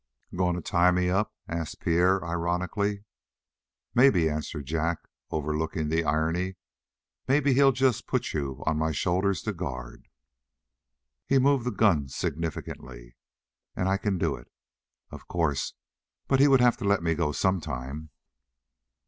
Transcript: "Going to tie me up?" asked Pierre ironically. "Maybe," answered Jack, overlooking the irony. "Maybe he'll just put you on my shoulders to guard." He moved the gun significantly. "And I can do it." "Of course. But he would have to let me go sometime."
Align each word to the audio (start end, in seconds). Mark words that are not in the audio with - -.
"Going 0.35 0.55
to 0.55 0.63
tie 0.63 0.89
me 0.89 1.11
up?" 1.11 1.31
asked 1.47 1.79
Pierre 1.81 2.25
ironically. 2.25 3.03
"Maybe," 3.93 4.27
answered 4.27 4.65
Jack, 4.65 4.97
overlooking 5.29 5.89
the 5.89 6.03
irony. 6.03 6.55
"Maybe 7.27 7.53
he'll 7.53 7.71
just 7.71 8.07
put 8.07 8.33
you 8.33 8.63
on 8.65 8.79
my 8.79 8.93
shoulders 8.93 9.43
to 9.43 9.53
guard." 9.53 10.07
He 11.27 11.37
moved 11.37 11.65
the 11.65 11.71
gun 11.71 12.07
significantly. 12.07 13.15
"And 13.75 13.87
I 13.87 13.97
can 13.97 14.17
do 14.17 14.35
it." 14.35 14.51
"Of 15.11 15.27
course. 15.27 15.75
But 16.27 16.39
he 16.39 16.47
would 16.47 16.61
have 16.61 16.77
to 16.77 16.83
let 16.85 17.03
me 17.03 17.13
go 17.13 17.31
sometime." 17.31 18.09